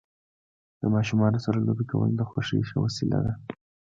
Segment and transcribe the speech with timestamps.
[0.79, 3.33] د ماشومانو سره لوبې کول د خوښۍ ښه وسیله ده.